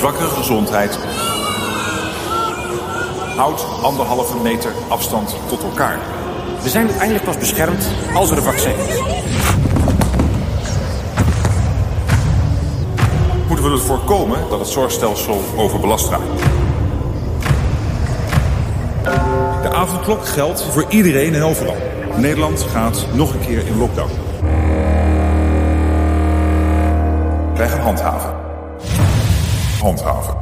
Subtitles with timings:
[0.00, 0.98] zwakkere gezondheid.
[3.36, 5.98] Houd anderhalve meter afstand tot elkaar.
[6.62, 9.00] We zijn uiteindelijk pas beschermd als er een vaccin is.
[13.48, 16.42] Moeten we er voorkomen dat het zorgstelsel overbelast raakt.
[19.62, 21.76] De avondklok geldt voor iedereen en overal.
[22.16, 24.10] Nederland gaat nog een keer in lockdown.
[27.54, 28.39] Wij gaan handhaven.
[29.80, 30.36] Handhaven.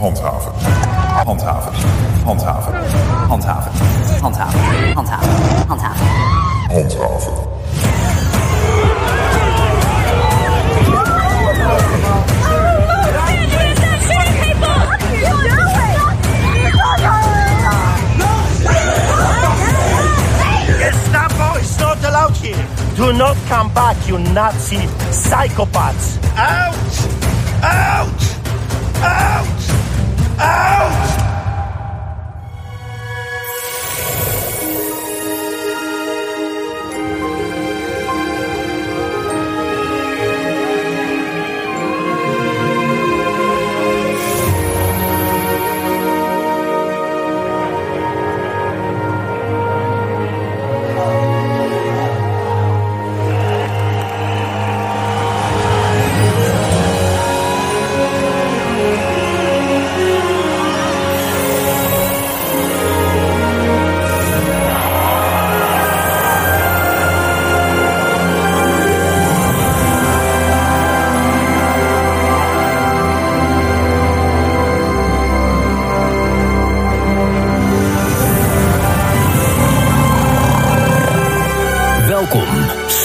[0.00, 0.54] Handhaven.
[1.26, 1.74] Handhaven.
[2.24, 2.74] Handhaven.
[3.28, 3.72] Handhaven.
[4.24, 4.54] Handhaven.
[4.96, 5.28] Handhaven.
[5.68, 5.98] Handhaven.
[6.70, 7.48] Handhaven.
[21.58, 22.66] Is not allowed here.
[22.96, 24.78] Do not come back, you Nazi
[25.10, 26.18] psychopaths.
[26.36, 27.18] Out!
[27.64, 28.27] Out!
[29.00, 29.37] Ah!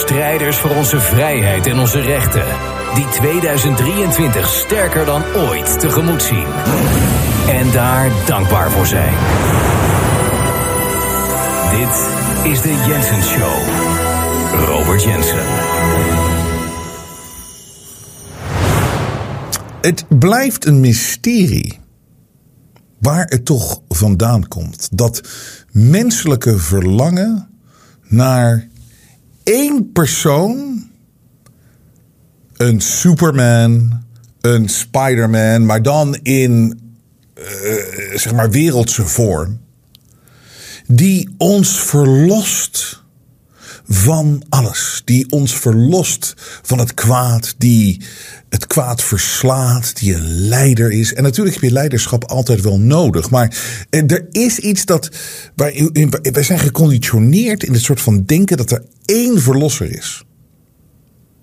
[0.04, 2.46] Strijders voor onze vrijheid en onze rechten.
[2.96, 6.46] Die 2023 sterker dan ooit tegemoet zien.
[7.50, 9.14] En daar dankbaar voor zijn.
[11.72, 12.08] Dit
[12.52, 13.68] is de Jensen Show.
[14.66, 15.46] Robert Jensen.
[19.82, 21.80] Het blijft een mysterie
[23.00, 24.90] waar het toch vandaan komt.
[24.92, 25.22] Dat
[25.72, 27.50] menselijke verlangen
[28.08, 28.72] naar
[29.44, 30.84] één persoon,
[32.54, 34.04] een Superman,
[34.42, 36.80] een Spider-Man, maar dan in
[37.34, 39.60] eh, zeg maar wereldse vorm,
[40.88, 43.03] die ons verlost
[43.88, 45.02] van alles.
[45.06, 48.02] Die ons verlost van het kwaad, die
[48.50, 51.14] het kwaad verslaat, die een leider is.
[51.14, 53.30] En natuurlijk heb je leiderschap altijd wel nodig.
[53.30, 53.58] Maar
[53.90, 55.10] er is iets dat.
[55.56, 60.24] Wij zijn geconditioneerd in het soort van denken dat er één verlosser is.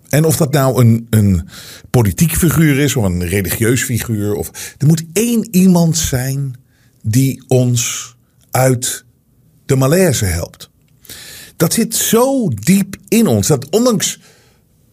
[0.09, 1.49] En of dat nou een, een
[1.91, 4.35] politiek figuur is of een religieus figuur.
[4.35, 6.55] Of, er moet één iemand zijn
[7.03, 8.15] die ons
[8.51, 9.05] uit
[9.67, 10.71] de malaise helpt.
[11.61, 14.21] Dat zit zo diep in ons dat ondanks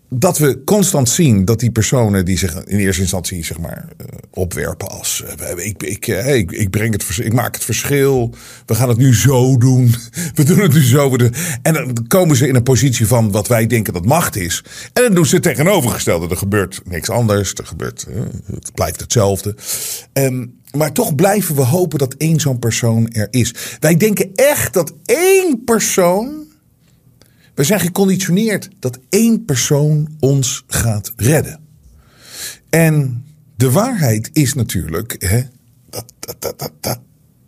[0.10, 4.06] dat we constant zien dat die personen die zich in eerste instantie zeg maar eh,
[4.32, 8.34] opwerpen als eh, ik, ik, eh, ik, ik breng het ik maak het verschil,
[8.66, 9.96] we gaan het nu zo doen,
[10.36, 11.12] we doen het nu zo.
[11.12, 14.36] we doen- En dan komen ze in een positie van wat wij denken dat macht
[14.36, 14.64] is.
[14.94, 16.28] En dan doen ze het tegenovergestelde.
[16.30, 18.08] Er gebeurt niks anders, er gebeurt,
[18.54, 19.56] het blijft hetzelfde.
[20.14, 20.46] Ehm,
[20.78, 23.54] maar toch blijven we hopen dat één zo'n persoon er is.
[23.80, 26.46] Wij denken echt dat één persoon
[27.58, 31.60] we zijn geconditioneerd dat één persoon ons gaat redden.
[32.70, 33.26] En
[33.56, 35.42] de waarheid is natuurlijk, hè,
[35.90, 37.00] dat, dat, dat, dat, dat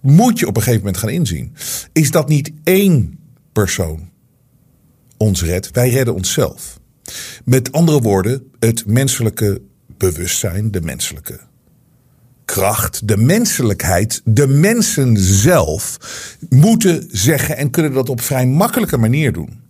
[0.01, 1.53] moet je op een gegeven moment gaan inzien,
[1.93, 3.19] is dat niet één
[3.51, 4.09] persoon
[5.17, 6.79] ons redt, wij redden onszelf.
[7.45, 9.61] Met andere woorden, het menselijke
[9.97, 11.39] bewustzijn, de menselijke
[12.45, 15.97] kracht, de menselijkheid, de mensen zelf
[16.49, 19.67] moeten zeggen en kunnen dat op vrij makkelijke manier doen.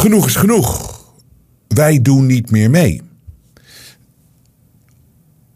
[0.00, 0.98] Genoeg is genoeg.
[1.68, 3.02] Wij doen niet meer mee.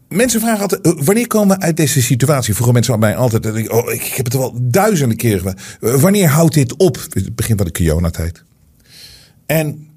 [0.09, 2.53] Mensen vragen altijd, eh, wanneer komen we uit deze situatie?
[2.53, 5.55] Vroegen mensen aan mij altijd, oh, ik heb het wel duizenden keren.
[5.81, 6.95] Eh, Wanneer houdt dit op?
[7.09, 8.43] Het begin van de coronatijd.
[9.45, 9.87] En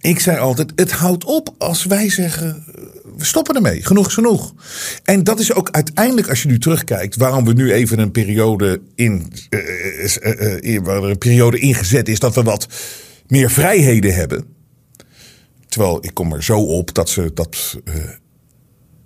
[0.00, 2.82] ik zei altijd, het houdt op als wij zeggen, eh,
[3.16, 3.82] we stoppen ermee.
[3.82, 4.54] Genoeg is genoeg.
[5.04, 8.80] En dat is ook uiteindelijk, als je nu terugkijkt, waarom we nu even een periode
[8.94, 9.32] in,
[10.82, 12.66] waar er een periode ingezet is dat we wat
[13.34, 14.44] meer vrijheden hebben.
[15.68, 17.94] Terwijl ik kom er zo op dat ze dat eh,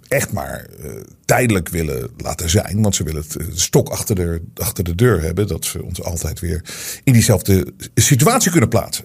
[0.09, 0.91] echt maar eh,
[1.25, 2.83] tijdelijk willen laten zijn.
[2.83, 5.47] Want ze willen het eh, stok achter de, achter de deur hebben.
[5.47, 6.65] Dat ze ons altijd weer
[7.05, 9.05] in diezelfde situatie kunnen plaatsen.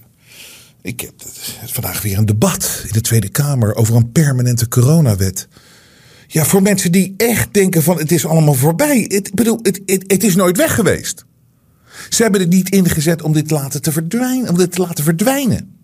[0.82, 1.14] Ik heb
[1.66, 5.48] vandaag weer een debat in de Tweede Kamer over een permanente coronawet.
[6.28, 9.00] Ja, voor mensen die echt denken van het is allemaal voorbij.
[9.00, 11.26] Ik bedoel, het, het is nooit weg geweest.
[12.10, 15.76] Ze hebben het niet ingezet om dit, laten te verdwijnen, om dit te laten verdwijnen.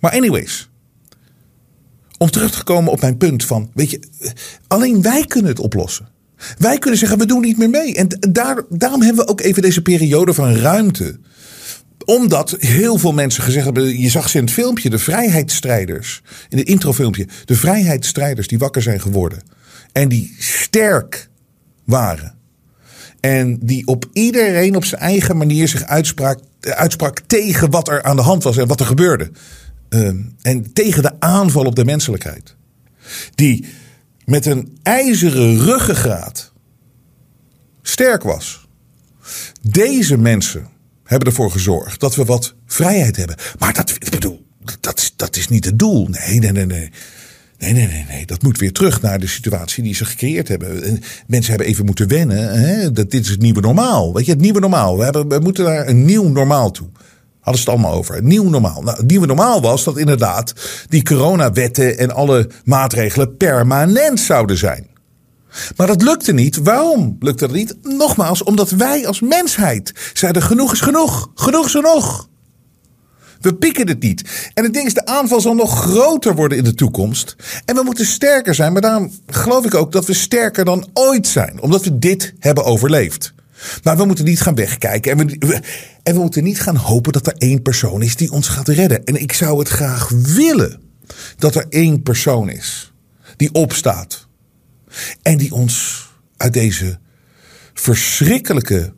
[0.00, 0.68] Maar anyways.
[2.18, 4.00] Om terug te komen op mijn punt van, weet je,
[4.66, 6.08] alleen wij kunnen het oplossen.
[6.58, 7.94] Wij kunnen zeggen, we doen niet meer mee.
[7.94, 11.18] En daar, daarom hebben we ook even deze periode van ruimte
[12.08, 16.58] omdat heel veel mensen gezegd hebben, je zag ze in het filmpje, de vrijheidsstrijders, in
[16.58, 19.42] het introfilmpje, de vrijheidsstrijders die wakker zijn geworden.
[19.92, 21.28] En die sterk
[21.84, 22.37] waren.
[23.20, 28.16] En die op iedereen op zijn eigen manier zich uitsprak, uitsprak tegen wat er aan
[28.16, 29.30] de hand was en wat er gebeurde.
[29.88, 32.56] Ehm, en tegen de aanval op de menselijkheid.
[33.34, 33.66] Die
[34.24, 36.52] met een ijzeren ruggengraat
[37.82, 38.66] sterk was.
[39.62, 40.68] Deze mensen
[41.04, 43.36] hebben ervoor gezorgd dat we wat vrijheid hebben.
[43.58, 44.46] Maar dat, bedoel,
[44.80, 46.08] dat, dat is niet het doel.
[46.08, 46.90] Nee, nee, nee, nee.
[47.58, 48.26] Nee, nee, nee, nee.
[48.26, 51.00] Dat moet weer terug naar de situatie die ze gecreëerd hebben.
[51.26, 52.60] Mensen hebben even moeten wennen.
[52.60, 52.92] Hè?
[52.92, 54.14] Dat dit is het nieuwe normaal.
[54.14, 54.96] Weet je, het nieuwe normaal.
[54.98, 56.88] We, hebben, we moeten naar een nieuw normaal toe.
[57.40, 58.16] Hadden ze het allemaal over.
[58.16, 58.82] Een nieuw normaal.
[58.82, 60.52] Nou, het nieuwe normaal was dat inderdaad
[60.88, 64.86] die coronawetten en alle maatregelen permanent zouden zijn.
[65.76, 66.56] Maar dat lukte niet.
[66.56, 67.76] Waarom lukte dat niet?
[67.82, 71.30] Nogmaals, omdat wij als mensheid zeiden: genoeg is genoeg.
[71.34, 72.27] Genoeg is genoeg.
[73.40, 74.50] We pikken het niet.
[74.54, 77.36] En het ding is, de aanval zal nog groter worden in de toekomst.
[77.64, 78.72] En we moeten sterker zijn.
[78.72, 81.60] Maar daarom geloof ik ook dat we sterker dan ooit zijn.
[81.60, 83.34] Omdat we dit hebben overleefd.
[83.82, 85.18] Maar we moeten niet gaan wegkijken.
[85.18, 85.60] En we,
[86.02, 89.04] en we moeten niet gaan hopen dat er één persoon is die ons gaat redden.
[89.04, 90.80] En ik zou het graag willen
[91.36, 92.92] dat er één persoon is
[93.36, 94.26] die opstaat.
[95.22, 96.06] En die ons
[96.36, 96.98] uit deze
[97.74, 98.92] verschrikkelijke,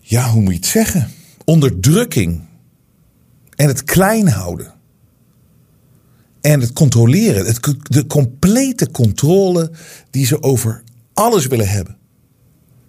[0.00, 1.10] ja, hoe moet je het zeggen?
[1.44, 2.48] Onderdrukking
[3.60, 4.72] en het klein houden.
[6.40, 9.70] En het controleren, het, de complete controle
[10.10, 11.96] die ze over alles willen hebben.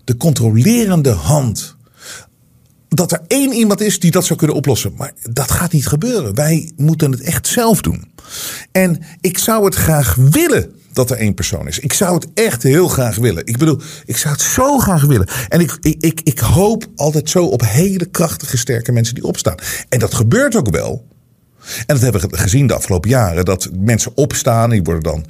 [0.04, 1.76] De controlerende hand.
[2.96, 4.94] Dat er één iemand is die dat zou kunnen oplossen.
[4.98, 6.36] Maar dat gaat niet gebeuren.
[6.36, 8.12] Wij moeten het echt zelf doen.
[8.72, 11.80] En ik zou het graag willen dat er één persoon is.
[11.80, 13.46] Ik zou het echt heel graag willen.
[13.46, 15.28] Ik bedoel, ik zou het zo graag willen.
[15.50, 19.58] En ik, ik, ik, hoop altijd zo op hele krachtige, sterke mensen die opstaan.
[19.90, 21.08] En dat gebeurt ook wel.
[21.62, 23.46] En dat hebben we gezien de afgelopen jaren.
[23.46, 25.26] Dat mensen opstaan, die worden dan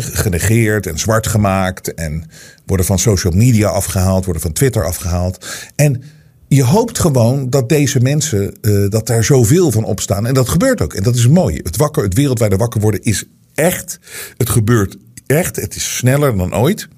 [0.00, 1.94] genegeerd en zwart gemaakt.
[1.94, 2.30] En
[2.66, 5.46] worden van social media afgehaald, worden van Twitter afgehaald.
[5.76, 6.02] En
[6.48, 10.26] je hoopt gewoon dat deze mensen, uh, dat daar zoveel van opstaan.
[10.26, 10.94] En dat gebeurt ook.
[10.94, 11.60] En dat is mooi.
[11.62, 13.24] Het, wakker, het wereldwijde wakker worden is
[13.54, 13.98] echt.
[14.36, 14.96] Het gebeurt
[15.26, 15.56] echt.
[15.56, 16.88] Het is sneller dan ooit.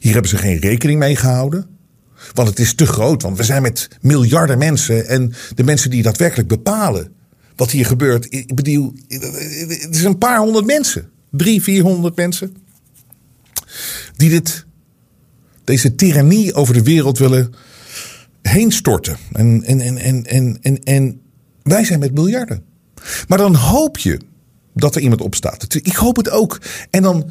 [0.00, 1.66] Hier hebben ze geen rekening mee gehouden.
[2.34, 3.22] Want het is te groot.
[3.22, 5.08] Want we zijn met miljarden mensen.
[5.08, 7.12] En de mensen die daadwerkelijk bepalen
[7.56, 8.26] wat hier gebeurt.
[8.28, 11.10] Ik bedoel, het is een paar honderd mensen.
[11.30, 12.56] Drie, vierhonderd mensen.
[14.16, 14.66] Die dit,
[15.64, 17.54] deze tirannie over de wereld willen
[18.42, 19.16] heen storten.
[19.32, 21.20] En, en, en, en, en, en, en
[21.62, 22.62] wij zijn met miljarden.
[23.28, 24.20] Maar dan hoop je
[24.74, 25.74] dat er iemand opstaat.
[25.74, 26.60] Ik hoop het ook.
[26.90, 27.30] En dan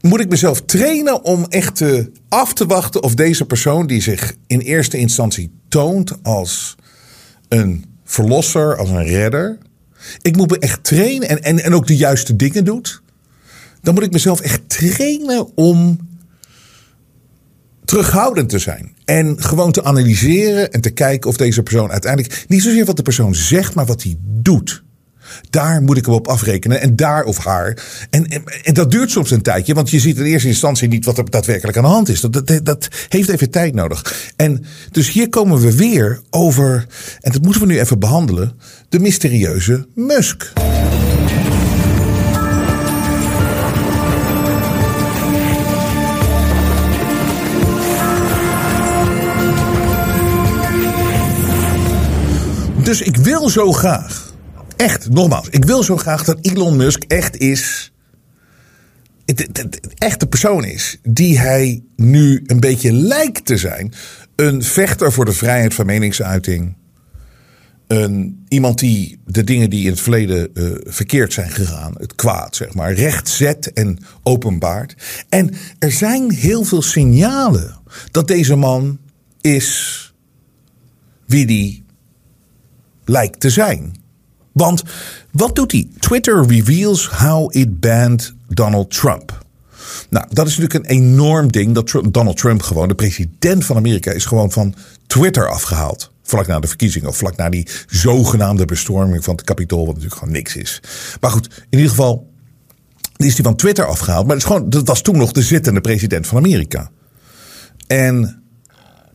[0.00, 1.82] moet ik mezelf trainen om echt
[2.28, 6.76] af te wachten of deze persoon die zich in eerste instantie toont als
[7.48, 9.58] een verlosser, als een redder.
[10.22, 13.02] Ik moet me echt trainen en, en, en ook de juiste dingen doet.
[13.82, 15.98] Dan moet ik mezelf echt trainen om
[17.90, 18.94] terughoudend te zijn.
[19.04, 23.02] En gewoon te analyseren en te kijken of deze persoon uiteindelijk niet zozeer wat de
[23.02, 24.82] persoon zegt, maar wat hij doet.
[25.50, 26.80] Daar moet ik hem op afrekenen.
[26.80, 27.82] En daar of haar.
[28.10, 28.26] En,
[28.62, 29.74] en, dat duurt soms een tijdje.
[29.74, 32.20] Want je ziet in eerste instantie niet wat er daadwerkelijk aan de hand is.
[32.20, 34.30] Dat, dat, dat heeft even tijd nodig.
[34.36, 36.86] En dus hier komen we weer over.
[37.20, 38.52] En dat moeten we nu even behandelen.
[38.88, 40.52] De mysterieuze Musk.
[52.90, 54.34] Dus ik wil zo graag
[54.76, 57.92] echt, nogmaals, ik wil zo graag dat Elon Musk echt is.
[59.98, 63.92] Echt de persoon is die hij nu een beetje lijkt te zijn.
[64.36, 66.76] Een vechter voor de vrijheid van meningsuiting.
[67.86, 72.56] Een, iemand die de dingen die in het verleden uh, verkeerd zijn gegaan, het kwaad,
[72.56, 74.94] zeg maar, recht zet en openbaart.
[75.28, 77.76] En er zijn heel veel signalen
[78.10, 78.98] dat deze man
[79.40, 80.14] is
[81.26, 81.88] wie die
[83.10, 83.94] lijkt te zijn.
[84.52, 84.82] Want
[85.30, 85.88] wat doet hij?
[85.98, 89.44] Twitter reveals how it banned Donald Trump.
[90.10, 94.10] Nou, dat is natuurlijk een enorm ding dat Donald Trump gewoon, de president van Amerika,
[94.10, 94.74] is gewoon van
[95.06, 96.12] Twitter afgehaald.
[96.22, 100.20] Vlak na de verkiezingen of vlak na die zogenaamde bestorming van het kapitool, wat natuurlijk
[100.20, 100.80] gewoon niks is.
[101.20, 102.30] Maar goed, in ieder geval
[103.16, 104.26] is hij van Twitter afgehaald.
[104.26, 106.90] Maar het is gewoon, dat was toen nog de zittende president van Amerika.
[107.86, 108.42] En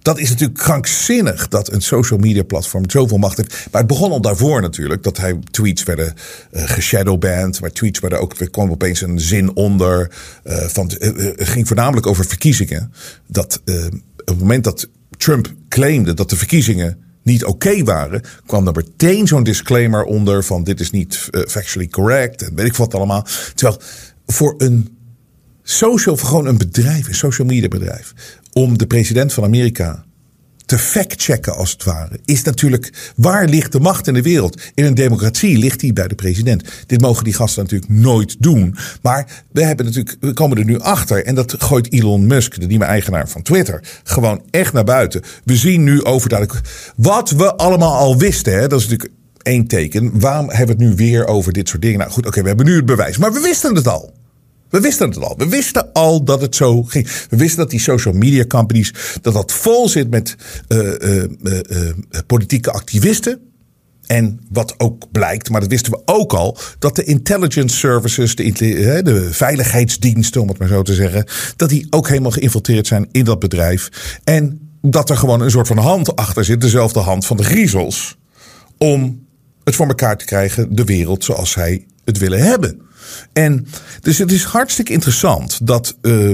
[0.05, 3.67] dat is natuurlijk krankzinnig dat een social media platform zoveel macht heeft.
[3.71, 5.03] Maar het begon al daarvoor natuurlijk.
[5.03, 6.13] Dat hij tweets werden
[6.51, 7.61] eh geshadowband.
[7.61, 10.11] Maar tweets werden ook, er kwam opeens een zin onder.
[10.43, 12.93] eh, van, eh, het ging voornamelijk over verkiezingen.
[13.27, 13.61] Dat
[14.15, 19.27] op het moment dat Trump claimde dat de verkiezingen niet oké waren, kwam er meteen
[19.27, 23.25] zo'n disclaimer onder van dit is niet factually correct en weet ik wat allemaal.
[23.55, 23.81] Terwijl
[24.25, 24.97] voor een
[25.63, 28.13] social, gewoon een bedrijf, een social media bedrijf,
[28.57, 30.05] om de president van Amerika
[30.65, 34.61] te fact-checken als het ware, is natuurlijk waar ligt de macht in de wereld?
[34.73, 36.63] In een democratie ligt die bij de president.
[36.85, 38.75] Dit mogen die gasten natuurlijk nooit doen.
[39.01, 42.65] Maar we, hebben natuurlijk, we komen er nu achter en dat gooit Elon Musk, de
[42.65, 45.21] nieuwe eigenaar van Twitter, gewoon echt naar buiten.
[45.43, 46.61] We zien nu overduidelijk
[46.95, 48.53] wat we allemaal al wisten.
[48.53, 48.67] Hè?
[48.67, 50.19] Dat is natuurlijk één teken.
[50.19, 51.99] Waarom hebben we het nu weer over dit soort dingen?
[51.99, 54.14] Nou goed, oké, we hebben nu het bewijs, maar we wisten het al.
[54.75, 55.35] We wisten het al.
[55.37, 57.07] We wisten al dat het zo ging.
[57.29, 60.35] We wisten dat die social media companies, dat dat vol zit met
[60.67, 61.95] eh, eh, eh,
[62.27, 63.39] politieke activisten.
[64.05, 68.51] En wat ook blijkt, maar dat wisten we ook al, dat de intelligence services, de,
[69.03, 73.23] de veiligheidsdiensten, om het maar zo te zeggen, dat die ook helemaal geïnfiltreerd zijn in
[73.23, 73.89] dat bedrijf.
[74.23, 78.17] En dat er gewoon een soort van hand achter zit, dezelfde hand van de griezels,
[78.77, 79.24] om
[79.65, 82.81] het voor elkaar te krijgen, de wereld zoals zij het willen hebben.
[83.33, 83.67] En
[84.01, 86.31] dus het is hartstikke interessant dat eh,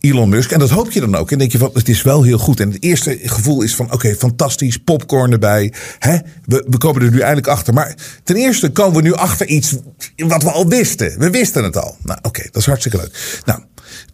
[0.00, 2.22] Elon Musk, en dat hoop je dan ook, en denk je van het is wel
[2.22, 2.60] heel goed.
[2.60, 5.72] En het eerste gevoel is van oké, fantastisch, popcorn erbij.
[5.98, 6.16] Hè?
[6.44, 7.74] We, we komen er nu eindelijk achter.
[7.74, 9.74] Maar ten eerste komen we nu achter iets
[10.16, 11.18] wat we al wisten.
[11.18, 11.96] We wisten het al.
[12.02, 13.40] Nou oké, dat is hartstikke leuk.
[13.44, 13.60] Nou,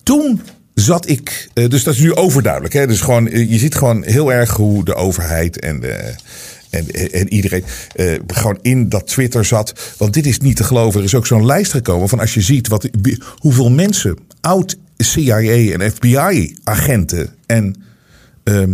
[0.02, 0.40] toen
[0.74, 2.74] zat ik, eh, dus dat is nu overduidelijk.
[2.74, 2.86] Hè?
[2.86, 6.14] Dus gewoon, eh, je ziet gewoon heel erg hoe de overheid en de.
[6.72, 7.64] En, en iedereen
[7.94, 9.94] eh, gewoon in dat Twitter zat.
[9.98, 10.98] Want dit is niet te geloven.
[11.00, 12.88] Er is ook zo'n lijst gekomen van als je ziet wat,
[13.36, 15.38] hoeveel mensen, oud CIA
[15.72, 17.76] en FBI agenten en
[18.44, 18.72] ehm,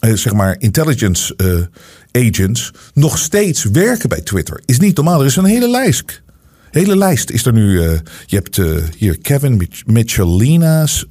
[0.00, 4.60] eh, zeg maar intelligence eh, agents nog steeds werken bij Twitter.
[4.64, 5.20] Is niet normaal.
[5.20, 6.22] Er is een hele lijst.
[6.70, 7.80] Hele lijst is er nu.
[8.26, 8.60] je hebt
[8.96, 11.06] hier Kevin Mich- Michelina's,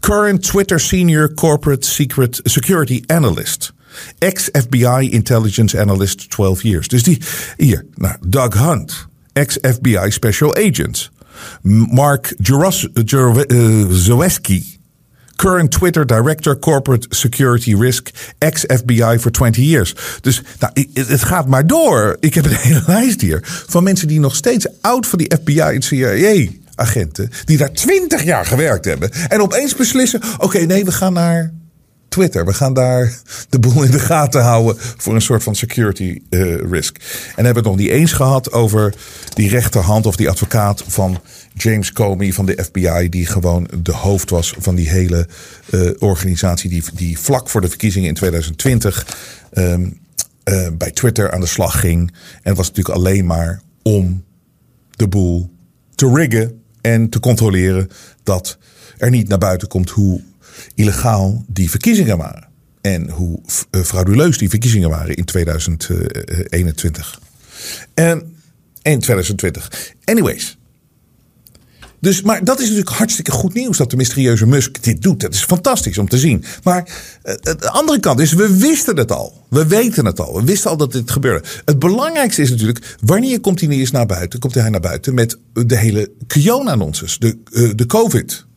[0.00, 3.72] current Twitter senior corporate secret security analyst.
[4.18, 6.88] Ex-FBI intelligence analyst 12 years.
[6.88, 7.20] Dus die
[7.56, 11.10] hier, nou, Doug Hunt, ex-FBI special agent.
[11.90, 14.78] Mark eh, Zaweski,
[15.36, 19.94] Current Twitter Director Corporate Security Risk, ex-FBI for 20 years.
[20.20, 22.16] Dus nou, het gaat maar door.
[22.20, 25.60] Ik heb een hele lijst hier van mensen die nog steeds oud van die FBI
[25.60, 29.10] en CIA agenten, die daar 20 jaar gewerkt hebben.
[29.12, 31.52] En opeens beslissen: oké, nee, we gaan naar
[32.14, 32.44] Twitter.
[32.44, 33.18] We gaan daar
[33.48, 36.96] de boel in de gaten houden voor een soort van security eh, risk.
[37.36, 38.94] En hebben het nog niet eens gehad over
[39.34, 41.20] die rechterhand of die advocaat van
[41.54, 45.28] James Comey van de FBI, die gewoon de hoofd was van die hele
[45.70, 49.06] eh, organisatie die, die vlak voor de verkiezingen in 2020
[49.52, 49.86] ehm,
[50.44, 52.14] eh, bij Twitter aan de slag ging.
[52.42, 54.24] En was natuurlijk alleen maar om
[54.90, 55.50] de boel
[55.94, 57.88] te riggen en te controleren
[58.22, 58.58] dat
[58.98, 60.20] er niet naar buiten komt hoe
[60.74, 62.48] illegaal die verkiezingen waren.
[62.80, 67.20] En hoe eh, frauduleus die verkiezingen waren in 2021.
[67.94, 68.36] En
[68.82, 69.92] in 2020.
[70.04, 70.56] Anyways.
[72.04, 75.20] Dus, maar dat is natuurlijk hartstikke goed nieuws dat de mysterieuze Musk dit doet.
[75.20, 76.44] Dat is fantastisch om te zien.
[76.62, 76.88] Maar
[77.22, 79.46] eh, de andere kant is, we wisten het al.
[79.50, 80.34] We weten het al.
[80.34, 81.48] We wisten al dat dit gebeurde.
[81.64, 84.38] Het belangrijkste is natuurlijk, wanneer komt hij eens naar buiten?
[84.38, 87.18] Komt hij naar buiten met de hele Kiona-nonsense.
[87.18, 88.48] De, eh, de COVID-scam.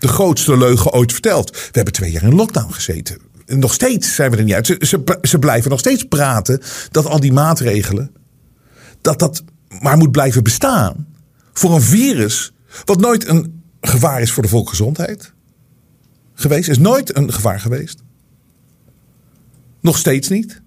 [0.00, 1.50] De grootste leugen ooit verteld.
[1.50, 3.18] We hebben twee jaar in lockdown gezeten.
[3.46, 4.66] En nog steeds zijn we er niet uit.
[4.66, 8.10] Ze, ze, ze blijven nog steeds praten dat al die maatregelen
[9.00, 9.42] dat dat
[9.80, 11.06] maar moet blijven bestaan
[11.52, 12.52] voor een virus
[12.84, 15.32] wat nooit een gevaar is voor de volksgezondheid
[16.34, 18.02] geweest, is nooit een gevaar geweest.
[19.80, 20.62] Nog steeds niet.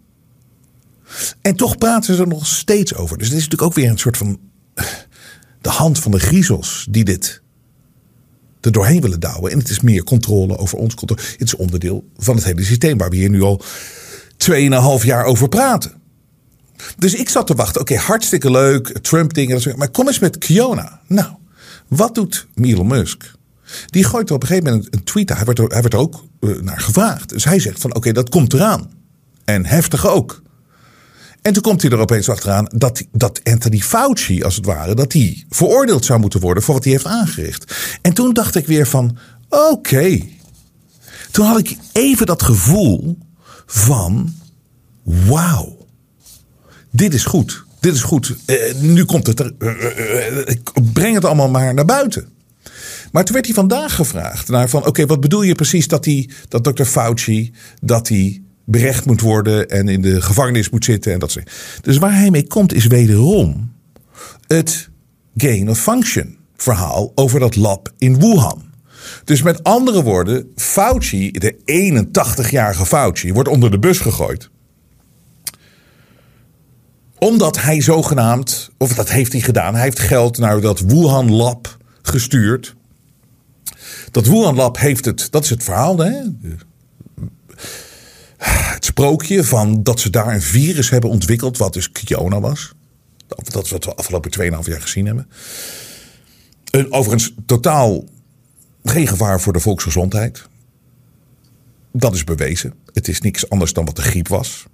[1.42, 3.18] En toch praten ze er nog steeds over.
[3.18, 4.40] Dus dit is natuurlijk ook weer een soort van
[5.62, 7.42] de hand van de griezels die dit
[8.66, 9.52] er doorheen willen douwen.
[9.52, 10.96] En het is meer controle over ons.
[11.06, 13.62] Het is onderdeel van het hele systeem waar we hier nu al
[14.50, 15.92] 2,5 jaar over praten.
[16.98, 17.82] Dus ik zat te wachten.
[17.82, 18.88] Oké, hartstikke leuk.
[19.02, 19.78] Trump-dingen.
[19.78, 21.02] Maar kom eens met Kiona.
[21.08, 21.28] Nou,
[21.88, 23.32] wat doet Elon Musk?
[23.86, 25.30] Die gooit er op een gegeven moment een tweet.
[25.30, 27.30] Hij werd er, hij werd er ook uh, naar gevraagd.
[27.30, 28.92] Dus hij zegt van oké, dat komt eraan.
[29.46, 30.42] En heftig ook.
[31.44, 35.14] En toen komt hij er opeens achteraan dat, dat Anthony Fauci, als het ware, dat
[35.14, 37.76] hij veroordeeld zou moeten worden voor wat hij heeft aangericht.
[38.02, 39.18] En toen dacht ik weer van,
[39.50, 40.20] oké.
[41.32, 43.18] Toen had ik even dat gevoel
[43.66, 44.36] van,
[45.04, 45.78] wauw,
[46.92, 47.64] dit is goed.
[47.80, 48.36] Dit is goed.
[48.46, 49.54] Eh, nu komt het er.
[50.46, 52.28] ik breng het allemaal maar naar buiten.
[53.12, 56.30] Maar toen werd hij vandaag gevraagd naar van, oké, wat bedoel je precies dat die,
[56.48, 61.20] dat dokter Fauci, dat hij berecht moet worden en in de gevangenis moet zitten en
[61.20, 61.38] dat.
[61.82, 63.72] Dus waar hij mee komt is wederom
[64.48, 64.90] het
[65.38, 68.72] gain of function verhaal over dat lab in Wuhan.
[69.24, 71.56] Dus met andere woorden, Fauci, de
[72.08, 74.52] 81-jarige Fauci, wordt onder de bus gegooid
[77.24, 81.78] omdat hij zogenaamd, of dat heeft hij gedaan, hij heeft geld naar dat Wuhan Lab
[82.02, 82.76] gestuurd.
[84.12, 86.14] Dat Wuhan Lab heeft het, dat is het verhaal, hè?
[88.44, 92.74] Het sprookje van dat ze daar een virus hebben ontwikkeld, wat dus Kiona was.
[93.28, 95.28] Dat is wat we afgelopen 2,5 jaar gezien hebben.
[96.72, 98.04] Een, overigens totaal
[98.84, 100.48] geen gevaar voor de volksgezondheid.
[101.92, 102.74] Dat is bewezen.
[102.94, 104.66] Het is niks anders dan wat de griep was.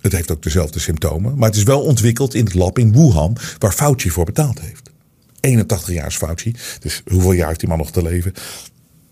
[0.00, 1.36] Het heeft ook dezelfde symptomen.
[1.36, 4.90] Maar het is wel ontwikkeld in het lab in Wuhan, waar Fauci voor betaald heeft.
[5.40, 6.54] 81 jaar is Fauci.
[6.80, 8.32] Dus hoeveel jaar heeft die man nog te leven?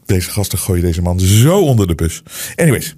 [0.04, 2.23] Deze gasten gooien deze man zo onder de bus.
[2.57, 2.97] Anyways.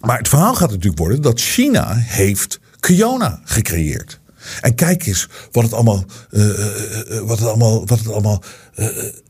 [0.00, 4.20] Maar het verhaal gaat natuurlijk worden dat China heeft Kiona gecreëerd.
[4.60, 8.42] En kijk eens wat het allemaal, uh, uh, wat het allemaal, wat het allemaal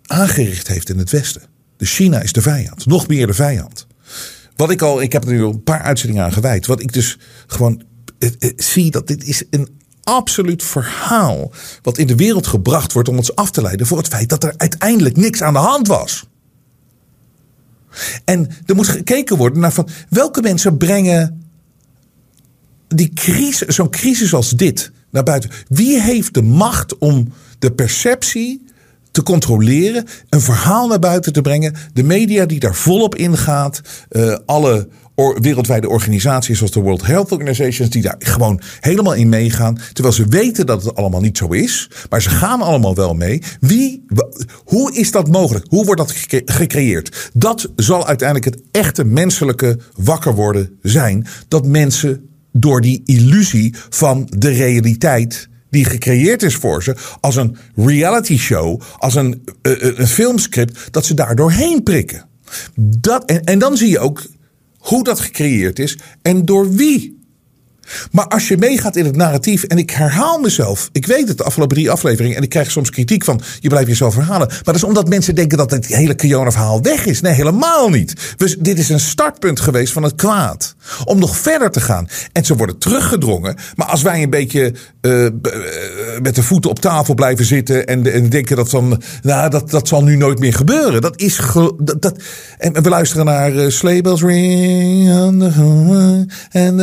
[0.07, 1.43] aangericht heeft in het Westen.
[1.77, 2.87] Dus China is de vijand.
[2.87, 3.87] Nog meer de vijand.
[4.57, 6.67] Wat ik al, ik heb er nu een paar uitzendingen aan gewijd.
[6.67, 7.83] Wat ik dus gewoon
[8.57, 9.69] zie dat dit is een
[10.03, 11.53] absoluut verhaal.
[11.83, 14.45] Wat in de wereld gebracht wordt om ons af te leiden voor het feit dat
[14.45, 16.27] er uiteindelijk niks aan de hand was.
[18.25, 21.43] En er moet gekeken worden naar van welke mensen brengen
[22.89, 25.51] die crisis, zo'n crisis als dit naar buiten.
[25.69, 28.65] Wie heeft de macht om de perceptie
[29.11, 33.81] te controleren, een verhaal naar buiten te brengen, de media die daar volop ingaat,
[34.11, 39.29] uh, alle or, wereldwijde organisaties zoals de World Health Organizations die daar gewoon helemaal in
[39.29, 43.15] meegaan, terwijl ze weten dat het allemaal niet zo is, maar ze gaan allemaal wel
[43.15, 43.43] mee.
[43.61, 44.05] Wie,
[44.65, 45.67] hoe is dat mogelijk?
[45.69, 47.31] Hoe wordt dat gecreëerd?
[47.33, 54.29] Dat zal uiteindelijk het echte menselijke wakker worden zijn, dat mensen door die illusie van
[54.37, 60.07] de realiteit die gecreëerd is voor ze als een reality show, als een, uh, een
[60.07, 62.25] filmscript, dat ze daar doorheen prikken.
[62.81, 64.23] Dat, en, en dan zie je ook
[64.89, 67.16] hoe dat gecreëerd is en door wie.
[68.11, 71.45] Maar als je meegaat in het narratief, en ik herhaal mezelf, ik weet het de
[71.45, 74.47] afgelopen drie afleveringen, en ik krijg soms kritiek van je blijft jezelf herhalen.
[74.49, 77.21] Maar dat is omdat mensen denken dat het hele Kiona-verhaal weg is.
[77.21, 78.35] Nee, helemaal niet.
[78.37, 80.75] Dus dit is een startpunt geweest van het kwaad.
[81.05, 82.09] Om nog verder te gaan.
[82.33, 83.57] En ze worden teruggedrongen.
[83.75, 85.29] Maar als wij een beetje uh,
[86.23, 89.89] met de voeten op tafel blijven zitten en, en denken dat van, nou, dat, dat
[89.89, 91.01] zal nu nooit meer gebeuren.
[91.01, 91.41] Dat is.
[92.01, 92.23] Dat,
[92.59, 95.09] en we luisteren naar uh, Sleebells Ring.
[96.51, 96.77] En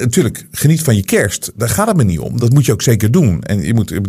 [0.00, 1.52] natuurlijk geniet van je kerst.
[1.54, 2.38] Daar gaat het me niet om.
[2.38, 3.42] Dat moet je ook zeker doen.
[3.42, 4.00] En je moet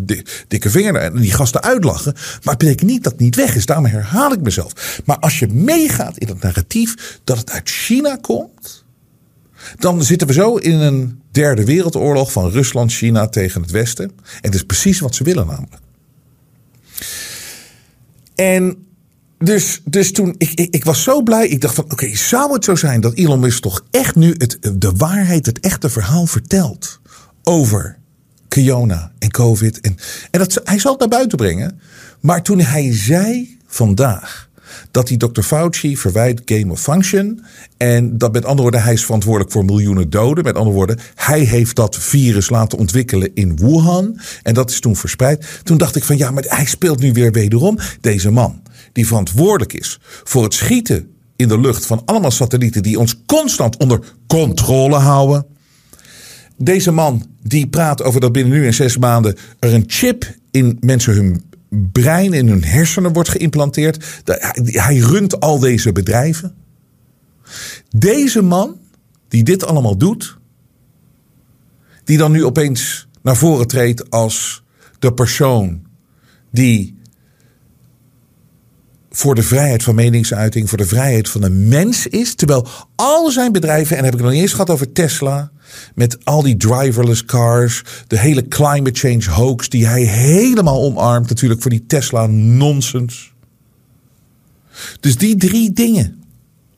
[0.47, 2.13] dikke vinger en die gasten uitlachen.
[2.13, 3.65] Maar het betekent niet dat het niet weg is.
[3.65, 5.01] Daarom herhaal ik mezelf.
[5.05, 8.83] Maar als je meegaat in het narratief dat het uit China komt.
[9.79, 14.05] Dan zitten we zo in een derde wereldoorlog van Rusland, China tegen het Westen.
[14.05, 15.81] En het is precies wat ze willen namelijk.
[18.35, 18.85] En
[19.43, 21.47] dus, dus toen, ik, ik, ik, was zo blij.
[21.47, 24.57] Ik dacht van, oké, zou het zo zijn dat Elon Musk toch echt nu het,
[24.75, 26.99] de waarheid, het echte verhaal vertelt
[27.43, 27.97] over
[28.47, 29.81] Kiona en COVID.
[29.81, 29.97] En,
[30.31, 31.79] en dat, hij zal het naar buiten brengen.
[32.19, 34.49] Maar toen hij zei vandaag
[34.91, 35.41] dat die Dr.
[35.41, 37.45] Fauci verwijt game of function.
[37.77, 40.43] En dat met andere woorden, hij is verantwoordelijk voor miljoenen doden.
[40.43, 44.19] Met andere woorden, hij heeft dat virus laten ontwikkelen in Wuhan.
[44.43, 45.59] En dat is toen verspreid.
[45.63, 48.61] Toen dacht ik van ja, maar hij speelt nu weer wederom deze man
[48.93, 53.77] die verantwoordelijk is voor het schieten in de lucht van allemaal satellieten die ons constant
[53.77, 55.45] onder controle houden.
[56.57, 60.77] Deze man die praat over dat binnen nu in zes maanden er een chip in
[60.79, 61.43] mensen hun
[61.91, 64.21] brein, in hun hersenen wordt geïmplanteerd.
[64.65, 66.55] Hij runt al deze bedrijven.
[67.89, 68.79] Deze man
[69.27, 70.37] die dit allemaal doet,
[72.03, 74.63] die dan nu opeens naar voren treedt als
[74.99, 75.81] de persoon
[76.51, 76.99] die
[79.13, 82.35] voor de vrijheid van meningsuiting, voor de vrijheid van een mens is.
[82.35, 85.51] Terwijl al zijn bedrijven, en heb ik nog niet eens gehad over Tesla,
[85.95, 91.61] met al die driverless cars, de hele climate change hoax die hij helemaal omarmt, natuurlijk
[91.61, 93.33] voor die Tesla nonsens.
[94.99, 96.23] Dus die drie dingen.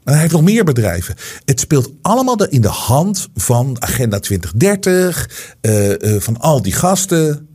[0.03, 1.15] Maar hij heeft nog meer bedrijven.
[1.45, 5.29] Het speelt allemaal in de hand van Agenda 2030,
[5.61, 7.47] uh, uh, van al die gasten.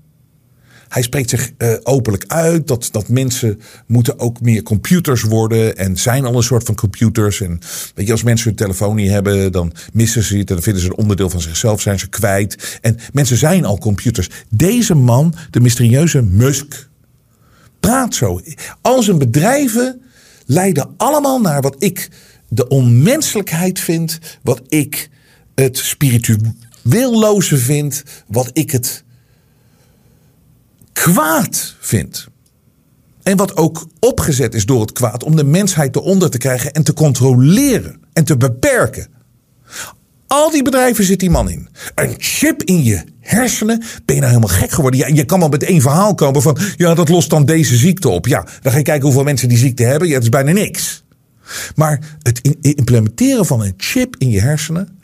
[0.88, 5.96] Hij spreekt zich uh, openlijk uit dat, dat mensen moeten ook meer computers worden en
[5.96, 7.40] zijn al een soort van computers.
[7.40, 7.61] En
[7.94, 10.83] weet je, als mensen hun telefoon niet hebben, dan missen ze het en dan vinden
[10.83, 12.79] ze een onderdeel van zichzelf, zijn ze kwijt.
[12.81, 14.31] En mensen zijn al computers.
[14.51, 16.88] Deze man, de mysterieuze Musk,
[17.81, 18.40] praat zo.
[18.81, 20.01] Al zijn bedrijven
[20.46, 22.09] leiden allemaal naar wat ik
[22.48, 25.11] de onmenselijkheid vind, wat ik
[25.55, 29.05] het spiritueelloze vind, wat ik het
[31.03, 32.29] kwaad vind.
[33.23, 36.83] En wat ook opgezet is door het kwaad om de mensheid eronder te krijgen en
[36.83, 39.09] te controleren en te beperken.
[40.27, 41.69] Al die bedrijven zit die man in.
[41.95, 43.79] Een chip in je hersenen.
[43.79, 45.01] Ben je nou helemaal gek geworden?
[45.01, 46.59] Ja, je kan wel met één verhaal komen van.
[46.77, 48.27] Ja, dat lost dan deze ziekte op.
[48.27, 50.09] Ja, dan ga je kijken hoeveel mensen die ziekte hebben.
[50.09, 51.05] Ja, dat is bijna niks.
[51.75, 54.99] Maar het implementeren van een chip in je hersenen.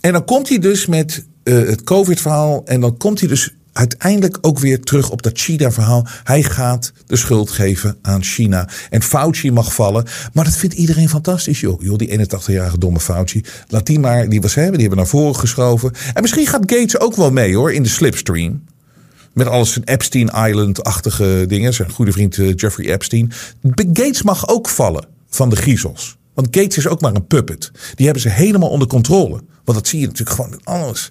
[0.00, 2.62] En dan komt hij dus met uh, het COVID-verhaal.
[2.64, 6.06] En dan komt hij dus uiteindelijk ook weer terug op dat China-verhaal.
[6.24, 8.68] Hij gaat de schuld geven aan China.
[8.90, 10.04] En Fauci mag vallen.
[10.32, 11.82] Maar dat vindt iedereen fantastisch, joh.
[11.82, 13.44] joh die 81-jarige domme Fauci.
[13.68, 15.92] Laat die maar, die was hebben, die hebben naar voren geschoven.
[16.14, 18.64] En misschien gaat Gates ook wel mee, hoor, in de slipstream.
[19.32, 21.74] Met alles zijn Epstein Island-achtige dingen.
[21.74, 23.32] Zijn goede vriend eh, Jeffrey Epstein.
[23.74, 26.16] Gates mag ook vallen van de griezels.
[26.34, 27.70] Want Gates is ook maar een puppet.
[27.94, 29.40] Die hebben ze helemaal onder controle.
[29.64, 31.10] Want dat zie je natuurlijk gewoon met alles.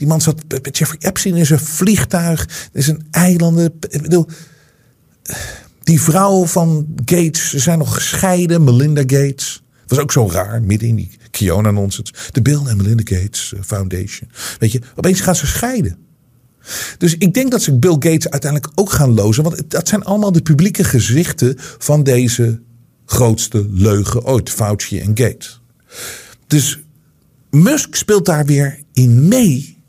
[0.00, 2.42] Die man zat met Jeffrey Epstein in zijn vliegtuig.
[2.42, 3.70] Er is een eiland.
[3.88, 4.26] Ik bedoel,
[5.82, 8.64] die vrouw van Gates, ze zijn nog gescheiden.
[8.64, 9.62] Melinda Gates.
[9.86, 12.12] Was ook zo raar, midden in die Kiona nonsense.
[12.30, 14.30] De Bill en Melinda Gates eh, Foundation.
[14.58, 15.96] Weet je, opeens gaan ze scheiden.
[16.98, 19.42] Dus ik denk dat ze Bill Gates uiteindelijk ook gaan lozen.
[19.42, 22.60] Want dat zijn allemaal de publieke gezichten van deze
[23.06, 24.50] grootste leugen ooit.
[24.50, 25.60] Fauci en Gates.
[26.46, 26.78] Dus
[27.50, 29.79] Musk speelt daar weer in mee.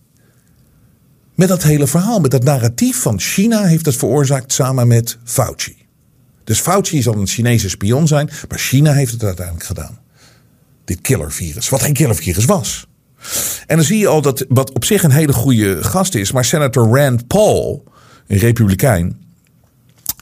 [1.41, 5.75] Met dat hele verhaal, met dat narratief van China heeft het veroorzaakt samen met Fauci.
[6.43, 9.99] Dus Fauci zal een Chinese spion zijn, maar China heeft het uiteindelijk gedaan.
[10.86, 12.88] Dit killervirus, wat geen killervirus was.
[13.67, 16.45] En dan zie je al dat wat op zich een hele goede gast is, maar
[16.45, 17.84] senator Rand Paul,
[18.27, 19.20] een republikein,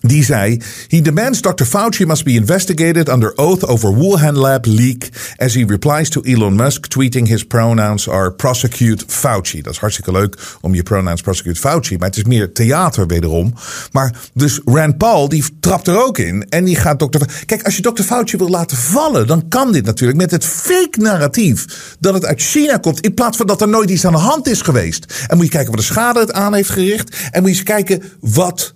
[0.01, 1.65] die zei: He demands Dr.
[1.65, 5.09] Fauci must be investigated under oath over Wuhan lab leak.
[5.37, 9.61] As he replies to Elon Musk, tweeting his pronouns are prosecute Fauci.
[9.61, 11.97] Dat is hartstikke leuk om je pronouns prosecute Fauci.
[11.97, 13.53] Maar het is meer theater wederom.
[13.91, 16.45] Maar dus Rand Paul die trapt er ook in.
[16.49, 17.21] En die gaat Dr.
[17.45, 18.01] Kijk, als je Dr.
[18.01, 21.65] Fauci wil laten vallen, dan kan dit natuurlijk met het fake narratief
[21.99, 22.99] dat het uit China komt.
[22.99, 25.25] In plaats van dat er nooit iets aan de hand is geweest.
[25.27, 27.15] En moet je kijken wat de schade het aan heeft gericht.
[27.31, 28.73] En moet je eens kijken wat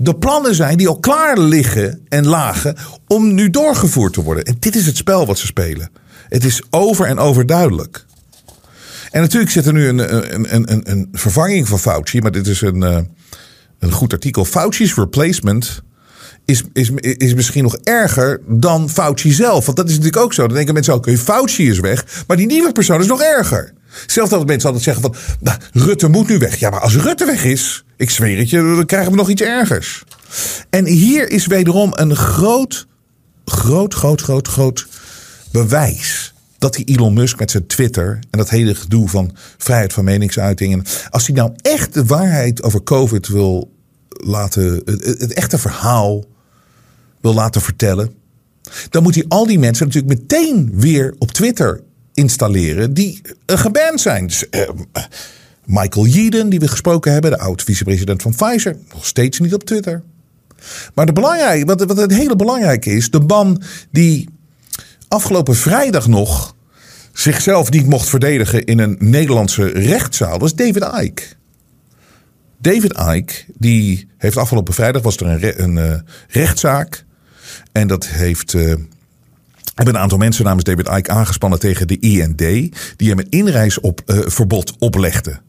[0.00, 4.44] de plannen zijn die al klaar liggen en lagen om nu doorgevoerd te worden.
[4.44, 5.90] En dit is het spel wat ze spelen.
[6.28, 8.06] Het is over en over duidelijk.
[9.10, 12.60] En natuurlijk zit er nu een, een, een, een vervanging van Fauci, maar dit is
[12.60, 12.98] een, eh,
[13.78, 14.44] een goed artikel.
[14.44, 15.82] Fauci's replacement
[16.48, 19.64] is, is, is misschien nog erger dan Fauci zelf.
[19.64, 20.46] Want dat is natuurlijk ook zo.
[20.46, 23.72] Dan denken mensen ook, okay, Fauci is weg, maar die nieuwe persoon is nog erger.
[24.06, 26.56] Zelfs dat mensen altijd zeggen van, nou, Rutte moet nu weg.
[26.56, 29.42] Ja, maar als Rutte weg is, ik zweer het je, dan krijgen we nog iets
[29.42, 30.04] ergers.
[30.70, 32.86] En hier is wederom een groot,
[33.44, 34.86] groot, groot, groot, groot
[35.52, 40.04] bewijs dat die Elon Musk met zijn Twitter en dat hele gedoe van vrijheid van
[40.04, 43.76] meningsuitingen, als hij nou echt de waarheid over COVID wil
[44.08, 46.24] laten, het, het echte verhaal
[47.20, 48.12] wil laten vertellen,
[48.90, 51.80] dan moet hij al die mensen natuurlijk meteen weer op Twitter
[52.14, 54.26] installeren die uh, geband zijn.
[54.26, 54.68] Dus, uh,
[55.64, 60.02] Michael Yeadon, die we gesproken hebben, de oud-vicepresident van Pfizer, nog steeds niet op Twitter.
[60.94, 64.28] Maar de belangrijk, wat, wat het hele belangrijke is, de man die
[65.08, 66.54] afgelopen vrijdag nog
[67.12, 71.22] zichzelf niet mocht verdedigen in een Nederlandse rechtszaal, was David Icke.
[72.58, 77.04] David Icke, die heeft afgelopen vrijdag was er een, een uh, rechtszaak.
[77.72, 78.52] En dat heeft
[79.74, 82.38] hebben een aantal mensen namens David Icke aangespannen tegen de IND,
[82.96, 85.40] die hem een inreisverbod uh, oplegde.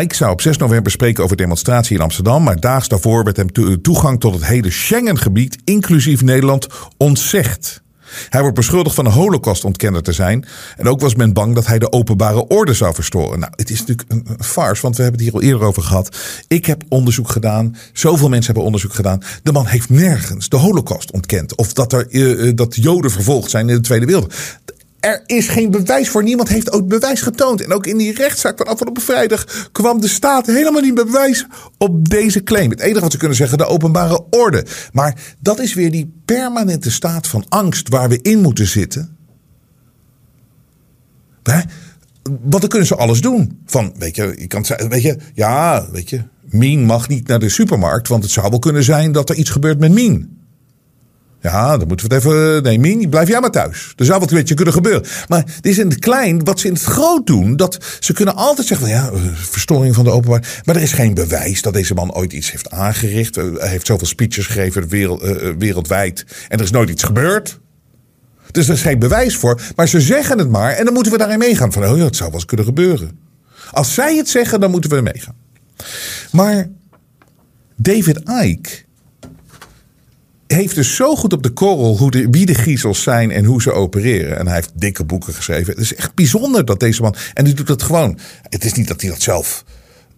[0.00, 3.82] Ike zou op 6 november spreken over demonstratie in Amsterdam, maar daags daarvoor werd hem
[3.82, 7.82] toegang tot het hele Schengengebied, inclusief Nederland, ontzegd.
[8.28, 10.44] Hij wordt beschuldigd van een holocaustontkenner te zijn.
[10.76, 13.38] En ook was men bang dat hij de openbare orde zou verstoren.
[13.38, 16.16] Nou, het is natuurlijk een, farce, want we hebben het hier al eerder over gehad.
[16.48, 17.76] Ik heb onderzoek gedaan.
[17.92, 19.22] Zoveel mensen hebben onderzoek gedaan.
[19.42, 21.54] De man heeft nergens de holocaust ontkend.
[21.54, 24.58] Of dat, er, uh, dat Joden vervolgd zijn in de Tweede Wereldoorlog.
[25.00, 26.22] Er is geen bewijs voor.
[26.22, 27.62] Niemand heeft ook bewijs getoond.
[27.62, 31.46] En ook in die rechtszaak van afgelopen vrijdag kwam de staat helemaal niet bewijs
[31.78, 32.70] op deze claim.
[32.70, 34.66] Het enige wat ze kunnen zeggen, de openbare orde.
[34.92, 39.16] Maar dat is weer die permanente staat van angst waar we in moeten zitten.
[42.22, 43.62] Want dan kunnen ze alles doen.
[43.66, 47.38] Van, weet je, je kan zeggen, weet je, ja, weet je, Mien mag niet naar
[47.38, 50.37] de supermarkt, want het zou wel kunnen zijn dat er iets gebeurt met Mien.
[51.40, 52.62] Ja, dan moeten we het even.
[52.62, 53.92] Nee, blijf jij maar thuis.
[53.96, 55.04] Er zou wat een beetje kunnen gebeuren.
[55.28, 57.56] Maar het is in het klein wat ze in het groot doen.
[57.56, 60.62] Dat ze kunnen altijd zeggen: van, ja, eh, verstoring van de openbaar.
[60.64, 63.36] Maar er is geen bewijs dat deze man ooit iets heeft aangericht.
[63.36, 66.24] Eh, Hij heeft zoveel speeches gegeven wereld, eh, wereldwijd.
[66.48, 67.60] En er is nooit iets gebeurd.
[68.50, 69.60] Dus er is geen bewijs voor.
[69.76, 70.72] Maar ze zeggen het maar.
[70.72, 71.72] En dan moeten we daarin meegaan.
[71.72, 73.18] Van, oh ja, het zou wel eens kunnen gebeuren.
[73.70, 75.36] Als zij het zeggen, dan moeten we meegaan.
[76.32, 76.68] Maar
[77.76, 78.86] David Icke
[80.56, 83.62] heeft dus zo goed op de korrel hoe de, wie de griezels zijn en hoe
[83.62, 84.38] ze opereren.
[84.38, 85.72] En hij heeft dikke boeken geschreven.
[85.72, 87.14] Het is echt bijzonder dat deze man.
[87.34, 88.18] En die doet dat gewoon.
[88.42, 89.64] Het is niet dat hij dat zelf.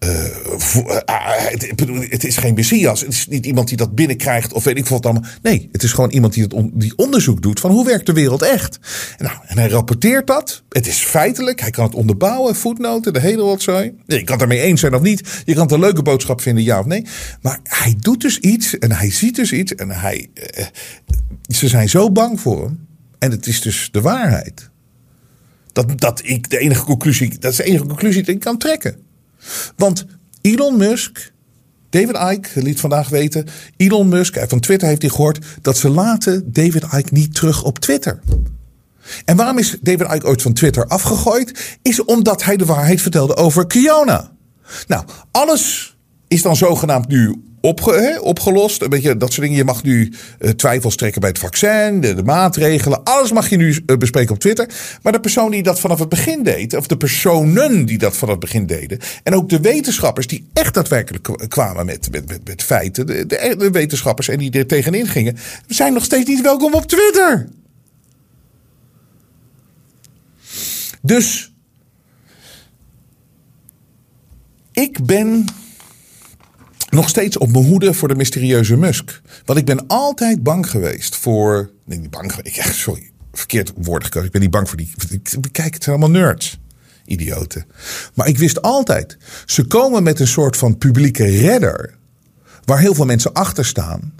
[0.00, 3.00] Eh, eh, ah, bedoel, het is geen messias.
[3.00, 5.20] Het is niet iemand die dat binnenkrijgt of weet ik wat.
[5.42, 8.42] Nee, het is gewoon iemand die, het die onderzoek doet van hoe werkt de wereld
[8.42, 8.78] echt.
[9.18, 10.62] En, nou, en hij rapporteert dat.
[10.68, 11.60] Het is feitelijk.
[11.60, 13.94] Hij kan het onderbouwen, voetnoten, de hele rotzooi.
[14.06, 15.42] Nee, je kan het ermee eens zijn of niet.
[15.44, 17.06] Je kan het een leuke boodschap vinden, ja of nee.
[17.40, 19.74] Maar hij doet dus iets en hij ziet dus iets.
[19.74, 20.66] En hij, eh,
[21.48, 22.86] ze zijn zo bang voor hem.
[23.18, 24.70] En het is dus de waarheid.
[25.72, 29.08] Dat, dat ik de enige conclusie, dat is de enige conclusie die ik kan trekken.
[29.76, 30.06] Want
[30.40, 31.32] Elon Musk,
[31.90, 35.88] David Icke liet vandaag weten, Elon Musk eh, van Twitter heeft hij gehoord dat ze
[35.88, 38.20] laten David Icke niet terug op Twitter.
[39.24, 41.78] En waarom is David Icke ooit van Twitter afgegooid?
[41.82, 44.30] Is omdat hij de waarheid vertelde over Kiona.
[44.86, 45.96] Nou, alles
[46.28, 48.82] is dan zogenaamd nu opge, opgelost.
[48.82, 49.56] Een beetje dat soort dingen.
[49.56, 53.04] Je mag nu eh, twijfels trekken bij het vaccin, de, maatregelen.
[53.04, 54.68] Alles mag je nu eh, bespreken op Twitter.
[55.02, 58.34] Maar de persoon die dat vanaf het begin deed, of de personen die dat vanaf
[58.34, 58.98] het begin deden.
[59.22, 63.06] En ook de wetenschappers die echt daadwerkelijk kwa- kwamen met, met, met, met feiten.
[63.06, 66.86] De, de, de wetenschappers en die er tegenin gingen, zijn nog steeds niet welkom op
[66.86, 67.48] Twitter.
[71.02, 71.52] Dus
[74.72, 75.44] ik ben
[76.90, 79.20] nog steeds op mijn hoede voor de mysterieuze Musk.
[79.44, 81.70] Want ik ben altijd bang geweest voor.
[81.84, 84.26] Nee, niet bang ja, Sorry, verkeerd woord gekozen.
[84.26, 84.92] Ik ben niet bang voor die.
[85.10, 86.58] ik- Kijk, het zijn allemaal nerds.
[87.06, 87.64] Idioten.
[88.14, 89.16] Maar ik wist altijd.
[89.46, 91.94] Ze komen met een soort van publieke redder.
[92.64, 94.12] Waar heel veel mensen achter staan.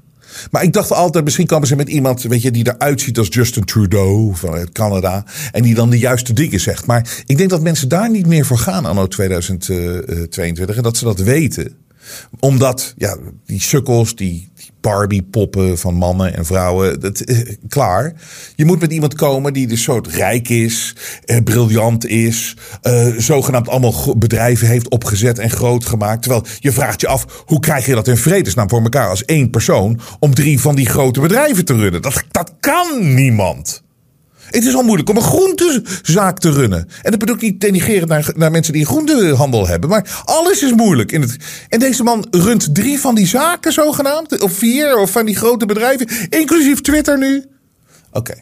[0.51, 3.29] Maar ik dacht altijd, misschien komen ze met iemand weet je, die eruit ziet als
[3.31, 5.25] Justin Trudeau van Canada.
[5.53, 6.87] En die dan de juiste dingen zegt.
[6.87, 10.77] Maar ik denk dat mensen daar niet meer voor gaan anno 2022.
[10.77, 11.75] En dat ze dat weten.
[12.41, 18.13] Omdat ja, die sukkels, die, die Barbie-poppen van mannen en vrouwen, dat, eh, klaar.
[18.57, 23.69] Je moet met iemand komen die dus soort rijk is, eh, briljant is, eh, zogenaamd
[23.69, 26.23] allemaal bedrijven heeft opgezet en groot gemaakt.
[26.23, 29.51] Terwijl je vraagt je af, hoe krijg je dat in vredesnaam voor elkaar als één
[29.51, 32.03] persoon om drie van die grote bedrijven te runnen?
[32.03, 33.83] Dat, dat kan niemand.
[34.51, 36.89] Het is al moeilijk om een groentezaak te runnen.
[37.03, 39.91] En dat bedoel ik niet denigerend naar, naar mensen die groentehandel hebben.
[39.91, 41.13] Maar alles is moeilijk.
[41.13, 41.37] In het,
[41.69, 44.43] en deze man runt drie van die zaken zogenaamd.
[44.43, 46.09] Of vier, of van die grote bedrijven.
[46.29, 47.45] Inclusief Twitter nu.
[48.13, 48.35] Oké.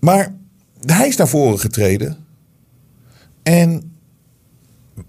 [0.00, 0.34] Maar
[0.80, 2.16] hij is naar voren getreden.
[3.42, 3.92] En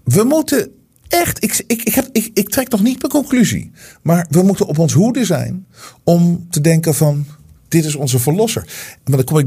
[0.04, 0.70] we moeten
[1.08, 1.44] echt.
[1.44, 3.70] Ik, ik, ik, heb, ik, ik trek nog niet mijn conclusie.
[4.02, 5.66] Maar we moeten op ons hoede zijn.
[6.04, 7.26] Om te denken van.
[7.72, 8.62] Dit is onze verlosser.
[9.04, 9.46] Maar dan kom ik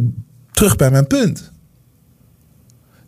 [0.52, 1.52] terug bij mijn punt.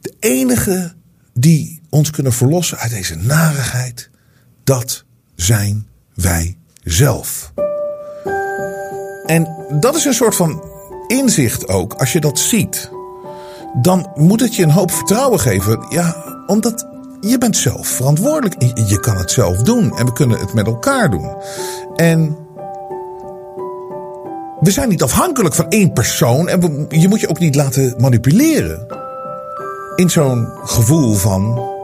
[0.02, 0.94] De enige
[1.34, 4.10] die ons kunnen verlossen uit deze narigheid.
[4.64, 5.04] Dat
[5.36, 7.54] zijn wij zelf.
[9.26, 10.64] En dat is een soort van
[11.08, 11.94] inzicht ook.
[11.94, 12.90] Als je dat ziet.
[13.82, 15.86] Dan moet het je een hoop vertrouwen geven.
[15.90, 16.16] Ja,
[16.48, 16.88] omdat
[17.22, 18.62] je bent zelf verantwoordelijk.
[18.62, 19.98] Je- Je kan het zelf doen.
[19.98, 21.36] En we kunnen het met elkaar doen.
[21.96, 22.38] En
[24.60, 26.50] we zijn niet afhankelijk van één persoon.
[26.50, 28.86] En je moet je ook niet laten manipuleren.
[29.96, 31.76] In zo'n gevoel van.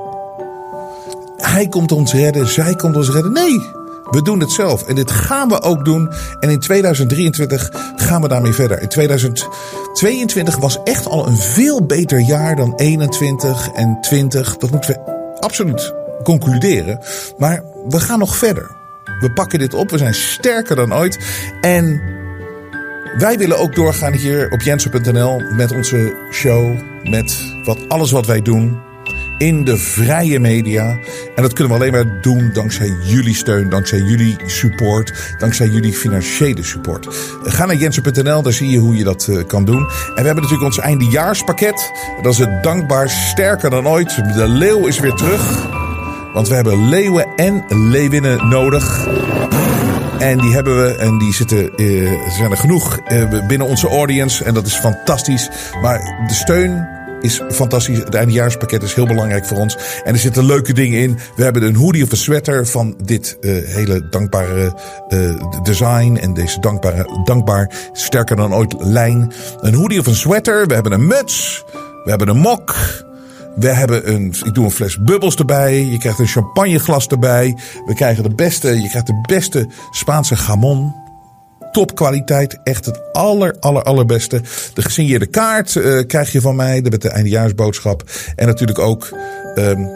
[1.37, 3.31] Hij komt ons redden, zij komt ons redden.
[3.31, 3.61] Nee,
[4.09, 4.87] we doen het zelf.
[4.87, 6.11] En dit gaan we ook doen.
[6.39, 8.81] En in 2023 gaan we daarmee verder.
[8.81, 14.57] In 2022 was echt al een veel beter jaar dan 21 en 20.
[14.57, 16.99] Dat moeten we absoluut concluderen.
[17.37, 18.71] Maar we gaan nog verder.
[19.19, 19.89] We pakken dit op.
[19.89, 21.19] We zijn sterker dan ooit.
[21.61, 22.01] En
[23.17, 26.77] wij willen ook doorgaan hier op jensen.nl met onze show.
[27.03, 28.79] Met wat, alles wat wij doen
[29.37, 30.97] in de vrije media.
[31.35, 35.93] En dat kunnen we alleen maar doen dankzij jullie steun, dankzij jullie support, dankzij jullie
[35.93, 37.07] financiële support.
[37.43, 39.79] Ga naar jensen.nl, daar zie je hoe je dat eh, kan doen.
[39.79, 41.91] En we hebben natuurlijk ons eindejaarspakket.
[42.21, 44.35] Dat is het dankbaar sterker dan ooit.
[44.35, 45.67] De leeuw is weer terug.
[46.33, 49.07] Want we hebben leeuwen en leeuwinnen nodig.
[50.23, 54.43] En die hebben we en die zitten, eh, zijn er genoeg eh, binnen onze audience.
[54.43, 55.49] En dat is fantastisch.
[55.81, 56.87] Maar de steun
[57.21, 57.97] is fantastisch.
[57.97, 59.77] Het eindejaarspakket is heel belangrijk voor ons.
[60.03, 61.19] En er zitten leuke dingen in.
[61.35, 64.73] We hebben een hoodie of een sweater van dit uh, hele dankbare
[65.09, 66.15] uh, design.
[66.15, 69.31] En deze dankbare, dankbaar, sterker dan ooit lijn.
[69.59, 70.67] Een hoodie of een sweater.
[70.67, 71.63] We hebben een muts.
[72.03, 72.75] We hebben een mok.
[73.55, 75.85] We hebben een, ik doe een fles bubbels erbij.
[75.85, 77.57] Je krijgt een champagneglas erbij.
[77.85, 81.01] We krijgen de beste, je krijgt de beste Spaanse gamon
[81.73, 82.59] topkwaliteit.
[82.63, 84.41] Echt het aller, aller, allerbeste.
[84.73, 86.81] De gesigneerde kaart uh, krijg je van mij.
[86.81, 88.03] Met de eindejaarsboodschap.
[88.35, 89.09] En natuurlijk ook
[89.55, 89.89] um,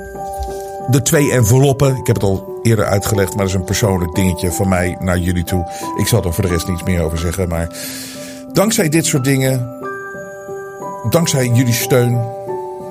[0.90, 1.96] de twee enveloppen.
[1.96, 3.30] Ik heb het al eerder uitgelegd.
[3.30, 5.72] Maar dat is een persoonlijk dingetje van mij naar jullie toe.
[5.98, 7.50] Ik zal er voor de rest niets meer over zeggen.
[7.50, 7.68] Maar
[8.54, 9.76] dankzij dit soort dingen.
[11.10, 12.37] Dankzij jullie steun.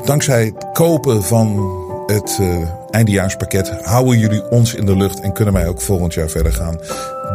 [0.06, 1.70] Dankzij het kopen van
[2.06, 2.56] het uh,
[2.90, 6.78] eindejaarspakket houden jullie ons in de lucht en kunnen wij ook volgend jaar verder gaan.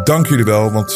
[0.03, 0.93] Dank jullie wel, want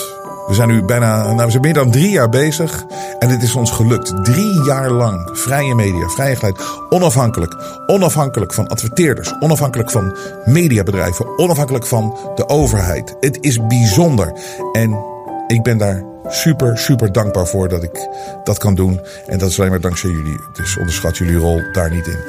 [0.47, 2.85] we zijn nu bijna, nou, we zijn meer dan drie jaar bezig.
[3.19, 4.23] En het is ons gelukt.
[4.23, 5.29] Drie jaar lang.
[5.33, 6.61] Vrije media, vrije geluid.
[6.89, 7.55] Onafhankelijk.
[7.87, 9.33] Onafhankelijk van adverteerders.
[9.39, 11.37] Onafhankelijk van mediabedrijven.
[11.37, 13.15] Onafhankelijk van de overheid.
[13.19, 14.33] Het is bijzonder.
[14.71, 15.03] En
[15.47, 18.07] ik ben daar super, super dankbaar voor dat ik
[18.43, 19.01] dat kan doen.
[19.27, 20.39] En dat is alleen maar dankzij jullie.
[20.53, 22.19] Dus onderschat jullie rol daar niet in.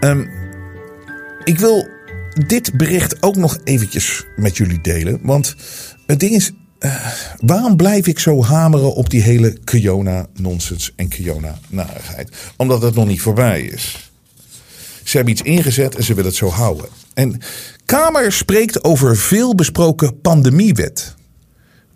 [0.00, 0.30] Um,
[1.44, 1.88] ik wil
[2.46, 5.18] dit bericht ook nog eventjes met jullie delen.
[5.22, 5.54] Want
[6.06, 7.06] het ding is, uh,
[7.40, 12.30] waarom blijf ik zo hameren op die hele Kiona-nonsens en Kiona-narigheid?
[12.56, 14.10] Omdat het nog niet voorbij is.
[15.04, 16.86] Ze hebben iets ingezet en ze willen het zo houden.
[17.14, 17.40] En
[17.84, 21.16] Kamer spreekt over veel besproken pandemiewet.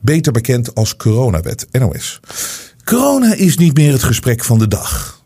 [0.03, 2.21] Beter bekend als coronawet, NOS.
[2.85, 5.25] Corona is niet meer het gesprek van de dag.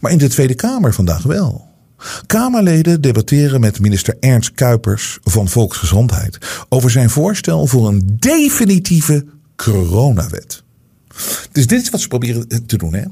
[0.00, 1.68] Maar in de Tweede Kamer vandaag wel.
[2.26, 6.38] Kamerleden debatteren met minister Ernst Kuipers van Volksgezondheid
[6.68, 10.62] over zijn voorstel voor een definitieve coronawet.
[11.52, 12.94] Dus dit is wat ze proberen te doen.
[12.94, 13.04] Hè?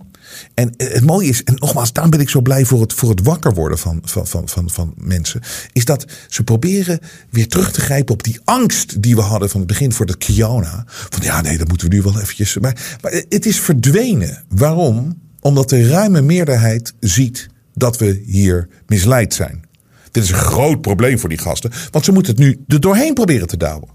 [0.54, 3.22] En het mooie is, en nogmaals, daarom ben ik zo blij voor het, voor het
[3.22, 5.40] wakker worden van, van, van, van, van mensen.
[5.72, 9.60] Is dat ze proberen weer terug te grijpen op die angst die we hadden van
[9.60, 10.84] het begin voor de Kiona.
[10.86, 12.58] Van ja, nee, dat moeten we nu wel eventjes.
[12.58, 14.44] Maar, maar het is verdwenen.
[14.48, 15.22] Waarom?
[15.40, 19.64] Omdat de ruime meerderheid ziet dat we hier misleid zijn.
[20.10, 23.14] Dit is een groot probleem voor die gasten, want ze moeten het nu er doorheen
[23.14, 23.88] proberen te douwen.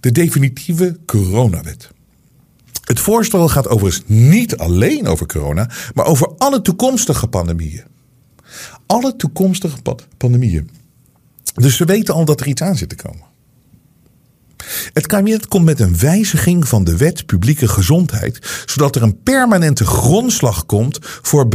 [0.00, 1.90] De definitieve coronawet.
[2.84, 7.84] Het voorstel gaat overigens niet alleen over corona, maar over alle toekomstige pandemieën.
[8.86, 9.76] Alle toekomstige
[10.16, 10.70] pandemieën.
[11.54, 13.32] Dus ze weten al dat er iets aan zit te komen.
[14.92, 19.84] Het kabinet komt met een wijziging van de wet publieke gezondheid, zodat er een permanente
[19.84, 21.48] grondslag komt voor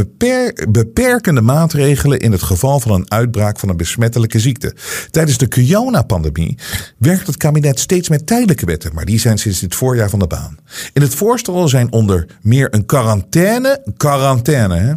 [0.68, 4.74] beperkende maatregelen in het geval van een uitbraak van een besmettelijke ziekte.
[5.10, 6.58] Tijdens de corona-pandemie
[6.98, 10.26] werkt het kabinet steeds met tijdelijke wetten, maar die zijn sinds dit voorjaar van de
[10.26, 10.58] baan.
[10.92, 14.92] In het voorstel zijn onder meer een quarantaine, quarantaine, hè?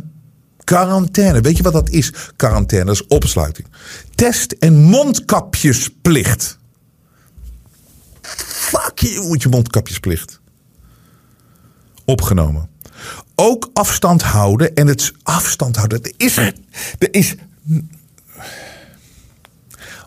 [0.63, 2.13] Quarantaine, weet je wat dat is?
[2.35, 3.67] Quarantaine, is opsluiting.
[4.15, 6.57] Test- en mondkapjesplicht.
[8.73, 10.41] Fuck you moet je mondkapjesplicht.
[12.05, 12.69] Opgenomen.
[13.35, 16.01] Ook afstand houden en het afstand houden.
[16.01, 17.35] Er is, er is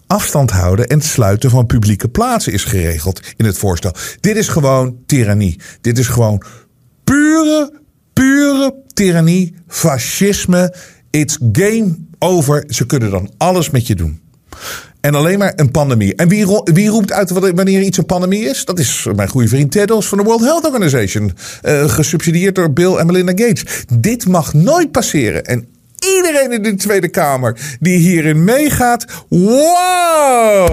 [0.07, 3.93] afstand houden en het sluiten van publieke plaatsen is geregeld in het voorstel.
[4.21, 5.61] Dit is gewoon tirannie.
[5.81, 6.43] Dit is gewoon
[7.05, 7.81] pure,
[8.13, 10.75] pure tirannie, fascisme.
[11.11, 12.65] It's game over.
[12.69, 14.21] Ze kunnen dan alles met je doen.
[15.07, 16.15] En alleen maar een pandemie.
[16.15, 18.65] En wie, wie roept uit wanneer iets een pandemie is?
[18.65, 21.33] Dat is mijn goede vriend Tedros van de World Health Organization.
[21.63, 23.85] Uh, gesubsidieerd door Bill en Melinda Gates.
[23.99, 25.45] Dit mag nooit passeren.
[25.45, 25.69] En
[26.17, 29.05] iedereen in de Tweede Kamer die hierin meegaat.
[29.29, 30.69] Wow!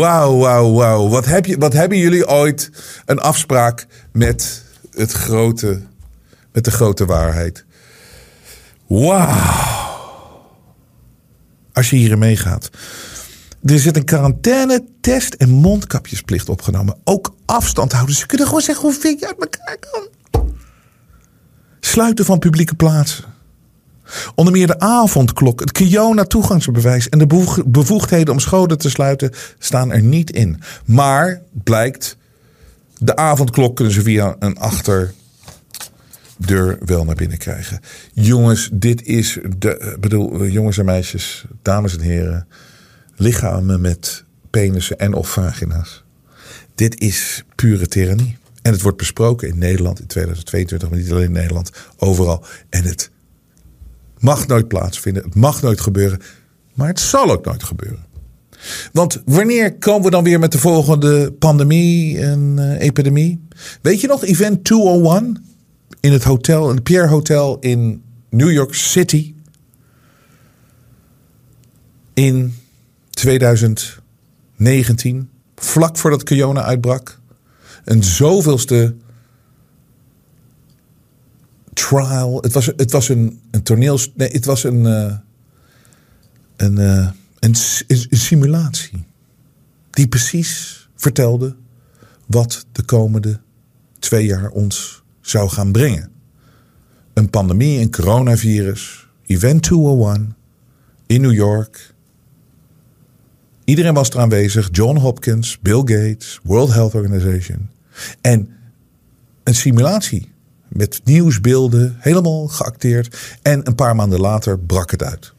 [0.00, 1.08] Wauw, wauw, wauw.
[1.08, 2.70] Wat, heb je, wat hebben jullie ooit
[3.06, 4.62] een afspraak met,
[4.94, 5.80] het grote,
[6.52, 7.64] met de grote waarheid?
[8.86, 10.46] Wauw.
[11.72, 12.70] Als je hierin meegaat.
[13.62, 16.96] Er zit een quarantaine, test en mondkapjesplicht opgenomen.
[17.04, 18.14] Ook afstand houden.
[18.14, 20.08] Ze kunnen gewoon zeggen hoe je uit elkaar kan.
[21.80, 23.24] Sluiten van publieke plaatsen.
[24.34, 29.92] Onder meer de avondklok, het Kiona toegangsbewijs en de bevoegdheden om scholen te sluiten staan
[29.92, 30.60] er niet in.
[30.84, 32.16] Maar blijkt,
[32.98, 35.14] de avondklok kunnen ze via een achterdeur
[36.84, 37.80] wel naar binnen krijgen.
[38.12, 42.46] Jongens, dit is de, bedoel, jongens en meisjes, dames en heren
[43.18, 46.04] lichamen met penissen en of vagina's.
[46.74, 48.36] Dit is pure tyrannie.
[48.62, 52.44] En het wordt besproken in Nederland in 2022, maar niet alleen in Nederland, overal.
[52.68, 53.10] En het
[54.18, 56.20] mag nooit plaatsvinden, het mag nooit gebeuren,
[56.74, 58.06] maar het zal ook nooit gebeuren.
[58.92, 63.46] Want wanneer komen we dan weer met de volgende pandemie en uh, epidemie?
[63.82, 65.46] Weet je nog, Event 201?
[66.00, 69.34] in het hotel, in het Pierre Hotel in New York City.
[72.14, 72.54] In
[73.18, 77.18] 2019, vlak voordat corona uitbrak.
[77.84, 78.94] Een zoveelste
[81.72, 82.40] trial.
[82.40, 83.98] Het was, het was een, een toneel.
[84.14, 85.16] Nee, het was een, uh,
[86.56, 87.54] een, uh, een,
[87.86, 89.06] een simulatie.
[89.90, 91.56] Die precies vertelde
[92.26, 93.40] wat de komende
[93.98, 96.10] twee jaar ons zou gaan brengen.
[97.12, 100.36] Een pandemie, een coronavirus, Event 201
[101.06, 101.96] in New York.
[103.68, 104.68] Iedereen was er aanwezig.
[104.72, 107.68] John Hopkins, Bill Gates, World Health Organization.
[108.20, 108.48] En
[109.44, 110.32] een simulatie
[110.68, 113.38] met nieuwsbeelden, helemaal geacteerd.
[113.42, 115.32] En een paar maanden later brak het uit.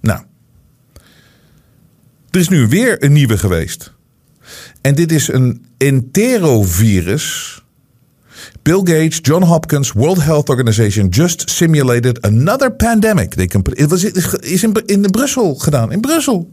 [0.00, 0.20] Nou,
[2.30, 3.92] er is nu weer een nieuwe geweest.
[4.80, 7.62] En dit is een enterovirus.
[8.62, 13.34] Bill Gates, John Hopkins, World Health Organization just simulated another pandemic.
[13.34, 15.92] Het was is in, in Brussel gedaan.
[15.92, 16.50] In Brussel.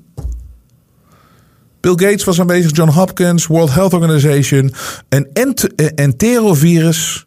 [1.95, 4.73] Bill Gates was aanwezig, John Hopkins, World Health Organization.
[5.09, 7.25] Een ent enterovirus.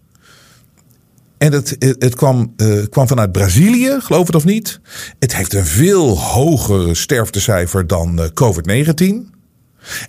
[1.38, 4.80] En het, het, kwam, uh, kwam vanuit Brazilië, geloof het of niet.
[5.18, 8.30] Het heeft een veel hoger sterftecijfer dan uh, COVID-19.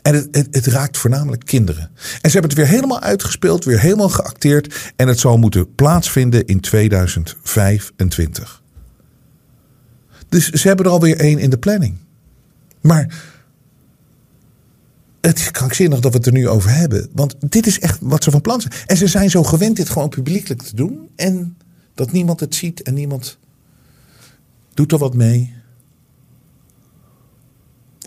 [0.02, 1.92] En het, het, het, raakt voornamelijk kinderen.
[2.22, 4.94] En ze hebben het weer helemaal uitgespeeld, weer helemaal geacteerd.
[4.96, 8.62] En het zal moeten plaatsvinden in 2025.
[10.30, 11.98] Dus ze hebben er alweer één in de planning.
[12.82, 13.33] Maar
[15.28, 17.10] het is krankzinnig dat we het er nu over hebben.
[17.14, 18.74] Want dit is echt wat ze van plan zijn.
[18.86, 21.10] En ze zijn zo gewend dit gewoon publiekelijk te doen.
[21.16, 21.58] En
[21.94, 23.38] dat niemand het ziet en niemand
[24.74, 25.54] doet er wat mee.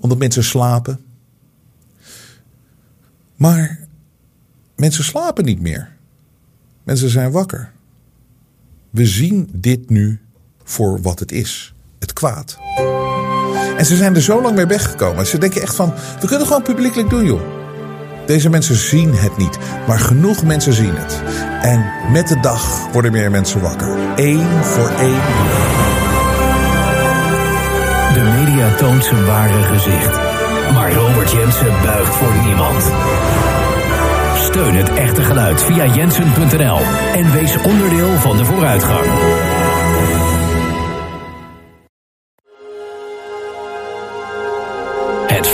[0.00, 1.00] Omdat mensen slapen.
[3.36, 3.86] Maar
[4.76, 5.96] mensen slapen niet meer.
[6.82, 7.72] Mensen zijn wakker.
[8.90, 10.20] We zien dit nu
[10.62, 12.58] voor wat het is: het kwaad.
[13.76, 15.26] En ze zijn er zo lang mee weggekomen.
[15.26, 17.40] Ze denken echt van: we kunnen gewoon publiekelijk doen, joh.
[18.26, 21.22] Deze mensen zien het niet, maar genoeg mensen zien het.
[21.62, 23.88] En met de dag worden meer mensen wakker.
[24.16, 25.20] Eén voor één.
[28.14, 30.14] De media toont zijn ware gezicht.
[30.72, 32.84] Maar Robert Jensen buigt voor niemand.
[34.36, 36.80] Steun het echte geluid via jensen.nl
[37.14, 39.06] en wees onderdeel van de vooruitgang.